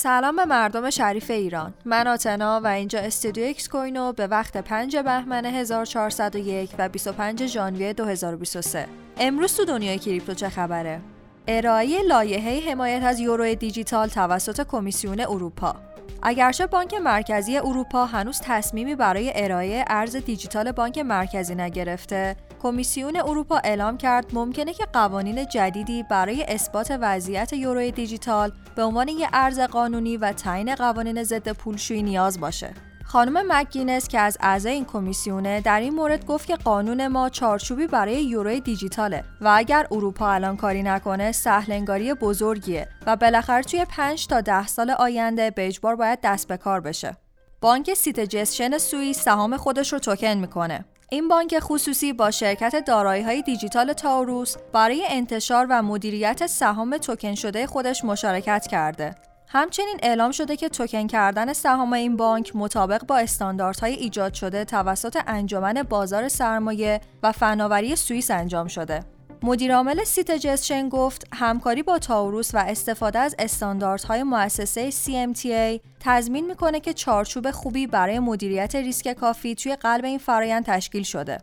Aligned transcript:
سلام 0.00 0.36
به 0.36 0.44
مردم 0.44 0.90
شریف 0.90 1.30
ایران. 1.30 1.74
من 1.84 2.06
آتنا 2.06 2.60
و 2.64 2.66
اینجا 2.66 2.98
استودیو 2.98 3.48
اکس 3.48 3.68
کوینو 3.68 4.12
به 4.12 4.26
وقت 4.26 4.56
5 4.56 4.96
بهمن 4.96 5.44
1401 5.44 6.70
و 6.78 6.88
25 6.88 7.46
ژانویه 7.46 7.92
2023 7.92 8.86
امروز 9.16 9.56
تو 9.56 9.64
دنیای 9.64 9.98
کریپتو 9.98 10.34
چه 10.34 10.48
خبره؟ 10.48 11.00
ارائه 11.48 12.02
لایحه 12.02 12.70
حمایت 12.70 13.02
از 13.02 13.20
یورو 13.20 13.54
دیجیتال 13.54 14.08
توسط 14.08 14.66
کمیسیون 14.66 15.20
اروپا. 15.20 15.76
اگرچه 16.22 16.66
بانک 16.66 16.94
مرکزی 16.94 17.58
اروپا 17.58 18.06
هنوز 18.06 18.40
تصمیمی 18.44 18.94
برای 18.94 19.32
ارائه 19.34 19.84
ارز 19.86 20.16
دیجیتال 20.16 20.72
بانک 20.72 20.98
مرکزی 20.98 21.54
نگرفته 21.54 22.36
کمیسیون 22.62 23.16
اروپا 23.16 23.60
اعلام 23.64 23.98
کرد 23.98 24.26
ممکنه 24.32 24.72
که 24.72 24.84
قوانین 24.92 25.46
جدیدی 25.46 26.02
برای 26.02 26.42
اثبات 26.42 26.98
وضعیت 27.00 27.52
یورو 27.52 27.90
دیجیتال 27.90 28.52
به 28.76 28.82
عنوان 28.82 29.08
یک 29.08 29.28
ارز 29.32 29.60
قانونی 29.60 30.16
و 30.16 30.32
تعیین 30.32 30.74
قوانین 30.74 31.22
ضد 31.22 31.52
پولشویی 31.52 32.02
نیاز 32.02 32.40
باشه. 32.40 32.74
خانم 33.04 33.52
مکگینس 33.52 34.08
که 34.08 34.18
از 34.18 34.38
اعضای 34.40 34.72
این 34.72 34.84
کمیسیونه 34.84 35.60
در 35.60 35.80
این 35.80 35.94
مورد 35.94 36.26
گفت 36.26 36.46
که 36.46 36.56
قانون 36.56 37.06
ما 37.06 37.28
چارچوبی 37.28 37.86
برای 37.86 38.24
یورو 38.24 38.58
دیجیتاله 38.60 39.24
و 39.40 39.52
اگر 39.56 39.86
اروپا 39.90 40.28
الان 40.30 40.56
کاری 40.56 40.82
نکنه 40.82 41.32
سهل‌انگاری 41.32 42.14
بزرگیه 42.14 42.88
و 43.06 43.16
بالاخره 43.16 43.62
توی 43.62 43.84
5 43.84 44.26
تا 44.26 44.40
10 44.40 44.66
سال 44.66 44.90
آینده 44.90 45.50
به 45.50 45.66
اجبار 45.66 45.96
باید 45.96 46.18
دست 46.22 46.48
به 46.48 46.56
کار 46.56 46.80
بشه. 46.80 47.16
بانک 47.60 47.94
سیت 47.94 48.20
جسشن 48.20 48.78
سوئیس 48.78 49.20
سهام 49.20 49.56
خودش 49.56 49.92
رو 49.92 49.98
توکن 49.98 50.34
می‌کنه. 50.34 50.84
این 51.10 51.28
بانک 51.28 51.58
خصوصی 51.58 52.12
با 52.12 52.30
شرکت 52.30 52.84
دارایی 52.84 53.22
های 53.22 53.42
دیجیتال 53.42 53.92
تاوروس 53.92 54.56
برای 54.72 55.04
انتشار 55.08 55.66
و 55.70 55.82
مدیریت 55.82 56.46
سهام 56.46 56.98
توکن 56.98 57.34
شده 57.34 57.66
خودش 57.66 58.04
مشارکت 58.04 58.66
کرده. 58.66 59.14
همچنین 59.46 59.96
اعلام 60.02 60.30
شده 60.30 60.56
که 60.56 60.68
توکن 60.68 61.06
کردن 61.06 61.52
سهام 61.52 61.92
این 61.92 62.16
بانک 62.16 62.56
مطابق 62.56 63.06
با 63.06 63.18
استانداردهای 63.18 63.92
ایجاد 63.92 64.34
شده 64.34 64.64
توسط 64.64 65.18
انجمن 65.26 65.82
بازار 65.82 66.28
سرمایه 66.28 67.00
و 67.22 67.32
فناوری 67.32 67.96
سوئیس 67.96 68.30
انجام 68.30 68.66
شده. 68.66 69.17
مدیرعامل 69.42 70.04
سیت 70.04 70.30
جسشن 70.30 70.88
گفت 70.88 71.26
همکاری 71.32 71.82
با 71.82 71.98
تاوروس 71.98 72.54
و 72.54 72.58
استفاده 72.58 73.18
از 73.18 73.34
استانداردهای 73.38 74.22
مؤسسه 74.22 74.90
CMTA 74.90 75.80
تضمین 76.00 76.46
می‌کنه 76.46 76.80
که 76.80 76.92
چارچوب 76.92 77.50
خوبی 77.50 77.86
برای 77.86 78.18
مدیریت 78.18 78.74
ریسک 78.74 79.12
کافی 79.12 79.54
توی 79.54 79.76
قلب 79.76 80.04
این 80.04 80.18
فرایند 80.18 80.64
تشکیل 80.64 81.02
شده. 81.02 81.38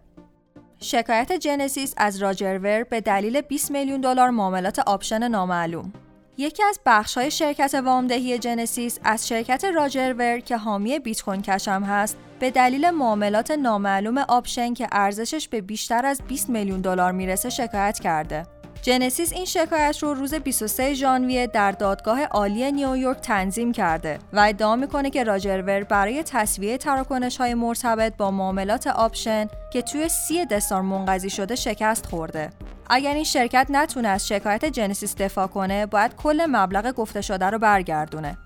شکایت 0.80 1.32
جنسیس 1.32 1.94
از 1.98 2.22
راجرور 2.22 2.84
به 2.84 3.02
دلیل 3.02 3.42
20 3.42 3.72
میلیون 3.72 4.02
دلار 4.02 4.30
معاملات 4.30 4.80
آپشن 4.80 5.28
نامعلوم 5.28 5.94
یکی 6.38 6.64
از 6.64 6.80
بخش‌های 6.86 7.31
شرکت 7.31 7.75
وامدهی 7.86 8.39
جنسیس 8.39 9.00
از 9.03 9.28
شرکت 9.28 9.64
راجر 9.66 10.10
ور 10.10 10.40
که 10.39 10.58
حامی 10.58 11.00
بیت 11.00 11.22
کوین 11.22 11.41
کشم 11.41 11.83
هست 11.83 12.17
به 12.39 12.52
دلیل 12.52 12.89
معاملات 12.89 13.52
نامعلوم 13.52 14.17
option 14.18 14.73
که 14.73 14.88
ارزشش 14.91 15.47
به 15.47 15.61
بیشتر 15.61 16.06
از 16.06 16.22
20 16.28 16.50
میلیون 16.50 16.81
دلار 16.81 17.11
می‌رسه 17.11 17.50
شکایت 17.50 18.00
کرده. 18.00 18.47
جنسیس 18.86 19.33
این 19.33 19.45
شکایت 19.45 19.97
رو 20.02 20.14
روز 20.14 20.33
23 20.33 20.94
ژانویه 20.94 21.47
در 21.47 21.72
دادگاه 21.72 22.23
عالی 22.23 22.72
نیویورک 22.72 23.17
تنظیم 23.17 23.72
کرده 23.72 24.19
و 24.33 24.39
ادعا 24.39 24.75
می‌کنه 24.75 25.09
که 25.09 25.23
راجر 25.23 25.59
ور 25.59 25.84
برای 25.83 26.23
تسویه 26.23 26.78
تراکنش 26.78 27.38
های 27.38 27.53
مرتبط 27.53 28.17
با 28.17 28.31
معاملات 28.31 28.88
option 28.88 29.48
که 29.73 29.81
توی 29.81 30.09
سی 30.09 30.45
دسامبر 30.45 30.81
منقضی 30.81 31.30
شده 31.30 31.56
شکست 31.56 32.06
خورده. 32.06 32.50
اگر 32.89 33.13
این 33.13 33.23
شرکت 33.23 33.67
نتونه 33.69 34.08
از 34.08 34.28
شکایت 34.28 34.66
جنسیس 34.66 35.16
دفاع 35.16 35.47
کنه 35.47 35.86
باید 35.86 36.16
کل 36.16 36.45
مبلغ 36.50 36.91
گفته 36.91 37.22
شده 37.22 37.45
رو 37.45 37.59
برگردونه 37.59 38.38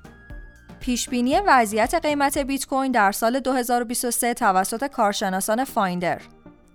پیشبینی 0.80 1.40
وضعیت 1.48 1.96
قیمت 1.96 2.38
بیت 2.38 2.66
کوین 2.66 2.92
در 2.92 3.12
سال 3.12 3.40
2023 3.40 4.34
توسط 4.34 4.88
کارشناسان 4.88 5.64
فایندر 5.64 6.22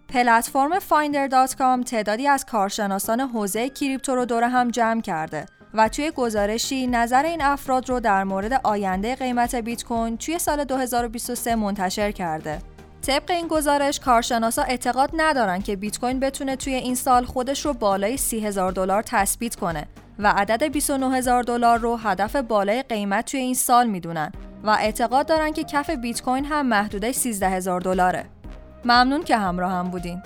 پلتفرم 0.09 0.79
finder.com 0.79 1.85
تعدادی 1.85 2.29
از 2.29 2.45
کارشناسان 2.45 3.21
حوزه 3.21 3.69
crypto 3.69 4.15
رو 4.15 4.25
دور 4.25 4.45
هم 4.45 4.71
جمع 4.71 5.01
کرده 5.01 5.47
و 5.75 5.89
توی 5.89 6.11
گزارشی 6.11 6.87
نظر 6.87 7.25
این 7.25 7.43
افراد 7.43 7.89
رو 7.89 8.01
در 8.01 8.25
مورد 8.25 8.61
آینده 8.65 9.15
قیمت 9.15 9.55
بیت 9.55 9.85
کوین 9.85 10.17
توی 10.17 10.39
سال 10.39 10.65
2023 10.65 11.55
منتشر 11.55 12.11
کرده. 12.11 12.59
طبق 13.07 13.31
این 13.31 13.49
گزارش 13.49 14.01
کارشناسا 14.01 14.63
اعتقاد 14.63 15.11
ندارن 15.15 15.63
که 15.63 15.77
بیت 15.77 15.99
کوین 15.99 16.21
بتونه 16.21 16.57
توی 16.57 16.75
این 16.75 16.95
سال 16.95 17.25
خودش 17.25 17.67
رو 17.67 17.73
بالای 17.73 18.17
30 18.17 18.47
هزار 18.47 18.73
دلار 18.73 19.03
تثبیت 19.03 19.57
کنه 19.57 19.87
و 20.19 20.33
عدد 20.37 20.73
29 20.73 21.17
هزار 21.17 21.43
دلار 21.43 21.79
رو 21.79 21.97
هدف 21.97 22.37
بالای 22.37 22.83
قیمت 22.83 23.25
توی 23.25 23.41
این 23.41 23.55
سال 23.55 23.87
می‌دونن 23.87 24.33
و 24.65 24.71
اعتقاد 24.71 25.27
دارن 25.27 25.53
که 25.53 25.65
کف 25.65 25.91
بیت 25.91 26.23
کوین 26.23 26.45
هم 26.45 26.67
محدوده 26.67 27.13
13 27.13 27.49
هزار 27.49 27.81
دلاره. 27.81 28.34
ممنون 28.85 29.23
که 29.23 29.37
همراه 29.37 29.73
هم 29.73 29.91
بودین. 29.91 30.23